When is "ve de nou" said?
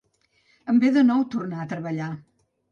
0.85-1.23